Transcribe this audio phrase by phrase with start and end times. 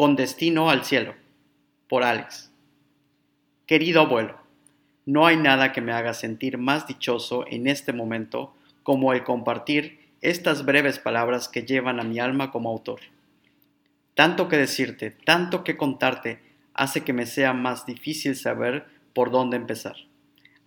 [0.00, 1.14] Con destino al cielo,
[1.86, 2.50] por Alex.
[3.66, 4.38] Querido abuelo,
[5.04, 10.00] no hay nada que me haga sentir más dichoso en este momento como el compartir
[10.22, 13.00] estas breves palabras que llevan a mi alma como autor.
[14.14, 16.40] Tanto que decirte, tanto que contarte,
[16.72, 19.96] hace que me sea más difícil saber por dónde empezar.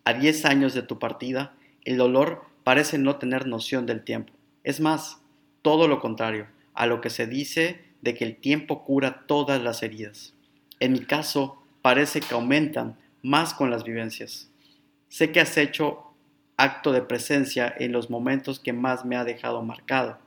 [0.05, 1.55] A diez años de tu partida,
[1.85, 4.31] el dolor parece no tener noción del tiempo.
[4.63, 5.23] Es más,
[5.63, 6.45] todo lo contrario
[6.75, 10.33] a lo que se dice de que el tiempo cura todas las heridas.
[10.81, 14.51] En mi caso, parece que aumentan más con las vivencias.
[15.07, 16.03] Sé que has hecho
[16.57, 20.19] acto de presencia en los momentos que más me ha dejado marcado,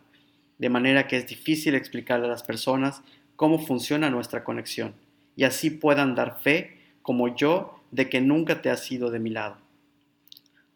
[0.57, 3.03] de manera que es difícil explicarle a las personas
[3.37, 4.95] cómo funciona nuestra conexión
[5.37, 9.29] y así puedan dar fe, como yo, de que nunca te has ido de mi
[9.29, 9.59] lado.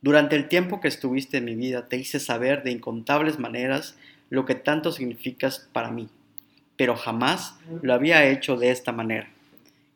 [0.02, 3.96] Durante el tiempo que estuviste en mi vida te hice saber de incontables maneras
[4.28, 6.10] lo que tanto significas para mí
[6.80, 9.28] pero jamás lo había hecho de esta manera,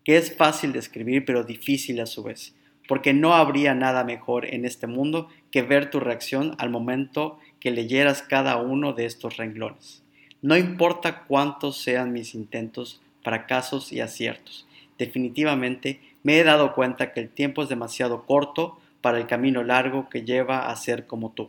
[0.05, 2.55] que es fácil de escribir pero difícil a su vez,
[2.87, 7.71] porque no habría nada mejor en este mundo que ver tu reacción al momento que
[7.71, 10.03] leyeras cada uno de estos renglones.
[10.43, 14.67] No importa cuántos sean mis intentos, fracasos y aciertos,
[14.99, 20.11] definitivamente me he dado cuenta que el tiempo es demasiado corto para el camino largo
[20.11, 21.49] que lleva a ser como tú.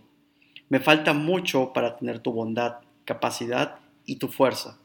[0.69, 4.79] Me falta mucho para tener tu bondad, capacidad y tu fuerza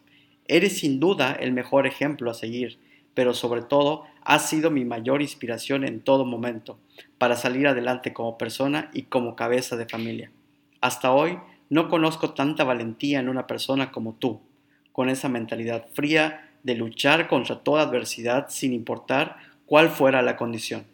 [0.50, 2.80] Eres sin duda el mejor ejemplo a seguir,
[3.14, 6.76] pero sobre todo has sido mi mayor inspiración en todo momento,
[7.18, 10.32] para salir adelante como persona y como cabeza de familia.
[10.80, 14.40] Hasta hoy no conozco tanta valentía en una persona como tú,
[14.90, 20.84] con esa mentalidad fría de luchar contra toda adversidad sin importar cuál fuera la condición.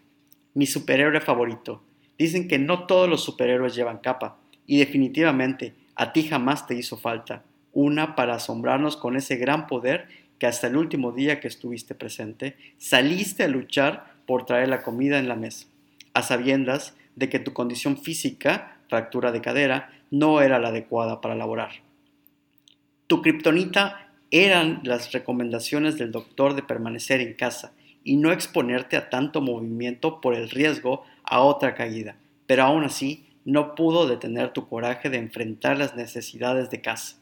[0.53, 1.81] Mi superhéroe favorito.
[2.19, 6.99] Dicen que no todos los superhéroes llevan capa, y definitivamente a ti jamás te hizo
[6.99, 7.43] falta
[7.77, 12.57] una para asombrarnos con ese gran poder que hasta el último día que estuviste presente,
[12.79, 15.67] saliste a luchar por traer la comida en la mesa,
[16.15, 21.35] a sabiendas de que tu condición física, fractura de cadera, no era la adecuada para
[21.35, 21.71] laborar.
[23.07, 27.73] Tu kriptonita eran las recomendaciones del doctor de permanecer en casa
[28.05, 33.27] y no exponerte a tanto movimiento por el riesgo a otra caída, pero aún así
[33.45, 37.17] no pudo detener tu coraje de enfrentar las necesidades de casa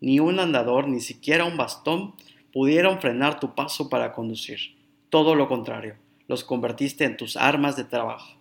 [0.00, 2.14] ni un andador, ni siquiera un bastón
[2.52, 4.76] pudieron frenar tu paso para conducir.
[5.10, 5.96] Todo lo contrario,
[6.28, 8.38] los convertiste en tus armas de trabajo.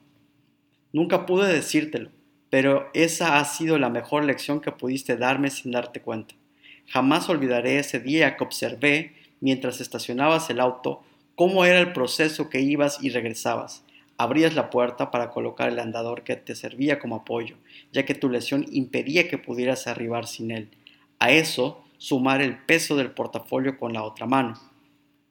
[0.94, 2.10] Nunca pude decírtelo,
[2.50, 6.36] pero esa ha sido la mejor lección que pudiste darme sin darte cuenta.
[6.88, 11.04] Jamás olvidaré ese día que observé, mientras estacionabas el auto,
[11.36, 13.84] cómo era el proceso que ibas y regresabas.
[14.18, 17.58] Abrías la puerta para colocar el andador que te servía como apoyo,
[17.92, 20.70] ya que tu lesión impedía que pudieras arribar sin él
[21.20, 24.60] a eso sumar el peso del portafolio con la otra mano.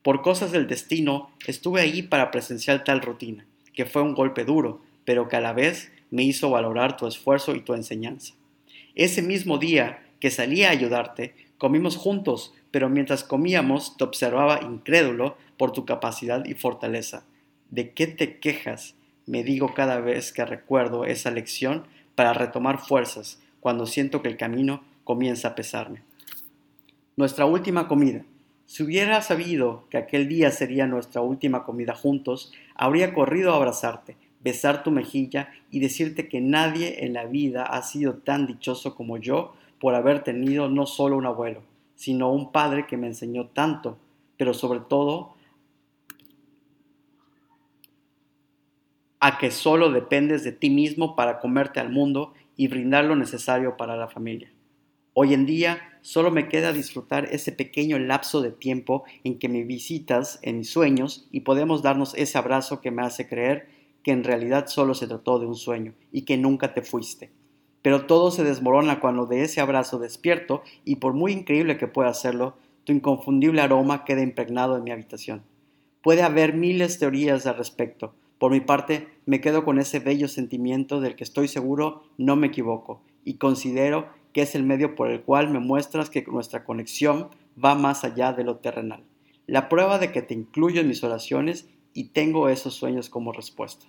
[0.03, 4.83] Por cosas del destino, estuve allí para presenciar tal rutina, que fue un golpe duro,
[5.05, 8.35] pero que a la vez me hizo valorar tu esfuerzo y tu enseñanza.
[8.95, 15.37] Ese mismo día que salí a ayudarte, comimos juntos, pero mientras comíamos te observaba incrédulo
[15.57, 17.25] por tu capacidad y fortaleza.
[17.71, 18.95] ¿De qué te quejas?
[19.27, 21.85] me digo cada vez que recuerdo esa lección
[22.15, 26.03] para retomar fuerzas cuando siento que el camino comienza a pesarme.
[27.17, 28.25] Nuestra última comida.
[28.67, 34.17] Si hubiera sabido que aquel día sería nuestra última comida juntos, habría corrido a abrazarte,
[34.41, 39.19] besar tu mejilla y decirte que nadie en la vida ha sido tan dichoso como
[39.19, 41.63] yo por haber tenido no solo un abuelo,
[41.95, 43.99] sino un padre que me enseñó tanto,
[44.37, 45.35] pero sobre todo
[49.21, 53.77] a que solo dependes de ti mismo para comerte al mundo y brindar lo necesario
[53.77, 54.54] para la familia.
[55.17, 59.63] Hoy en día solo me queda disfrutar ese pequeño lapso de tiempo en que me
[59.63, 63.69] visitas en mis sueños y podemos darnos ese abrazo que me hace creer
[64.03, 67.31] que en realidad solo se trató de un sueño y que nunca te fuiste.
[67.81, 72.09] Pero todo se desmorona cuando de ese abrazo despierto y por muy increíble que pueda
[72.09, 75.45] hacerlo, tu inconfundible aroma queda impregnado en mi habitación.
[76.03, 78.17] Puede haber miles de teorías al respecto.
[78.39, 82.49] Por mi parte, me quedo con ese bello sentimiento del que estoy seguro no me
[82.49, 87.29] equivoco y considero que es el medio por el cual me muestras que nuestra conexión
[87.63, 89.05] va más allá de lo terrenal.
[89.47, 93.87] La prueba de que te incluyo en mis oraciones y tengo esos sueños como respuesta.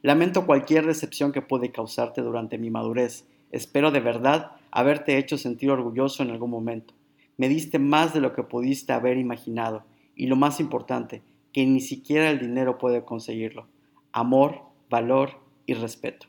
[0.00, 3.26] Lamento cualquier decepción que pude causarte durante mi madurez.
[3.52, 6.94] Espero de verdad haberte hecho sentir orgulloso en algún momento.
[7.36, 9.84] Me diste más de lo que pudiste haber imaginado
[10.14, 11.22] y lo más importante,
[11.52, 13.66] que ni siquiera el dinero puede conseguirlo.
[14.12, 15.32] Amor, valor
[15.66, 16.28] y respeto.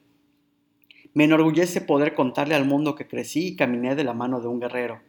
[1.13, 4.59] Me enorgullece poder contarle al mundo que crecí y caminé de la mano de un
[4.59, 4.99] guerrero,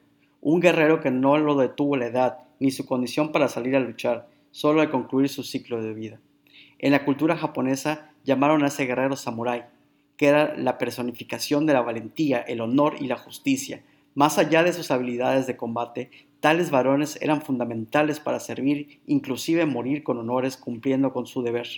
[0.41, 4.29] un guerrero que no lo detuvo la edad ni su condición para salir a luchar,
[4.51, 6.21] solo al concluir su ciclo de vida.
[6.79, 9.65] En la cultura japonesa llamaron a ese guerrero samurái,
[10.17, 13.83] que era la personificación de la valentía, el honor y la justicia.
[14.15, 16.11] Más allá de sus habilidades de combate,
[16.41, 21.69] tales varones eran fundamentales para servir, inclusive morir con honores cumpliendo con su deber.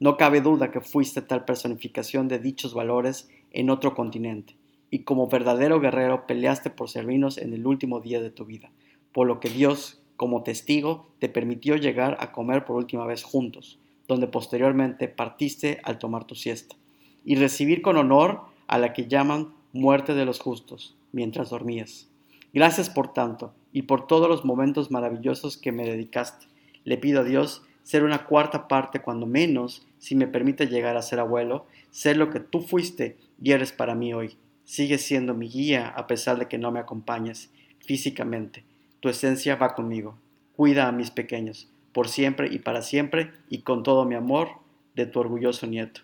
[0.00, 4.56] No cabe duda que fuiste tal personificación de dichos valores en otro continente,
[4.90, 8.70] y como verdadero guerrero peleaste por servirnos en el último día de tu vida,
[9.12, 13.78] por lo que Dios, como testigo, te permitió llegar a comer por última vez juntos,
[14.08, 16.76] donde posteriormente partiste al tomar tu siesta,
[17.24, 22.08] y recibir con honor a la que llaman muerte de los justos, mientras dormías.
[22.52, 26.46] Gracias por tanto, y por todos los momentos maravillosos que me dedicaste.
[26.84, 31.02] Le pido a Dios ser una cuarta parte, cuando menos, si me permite llegar a
[31.02, 34.36] ser abuelo, ser lo que tú fuiste y eres para mí hoy.
[34.64, 37.50] Sigue siendo mi guía a pesar de que no me acompañes
[37.80, 38.64] físicamente.
[39.00, 40.18] Tu esencia va conmigo.
[40.56, 44.48] Cuida a mis pequeños, por siempre y para siempre, y con todo mi amor,
[44.94, 46.02] de tu orgulloso nieto.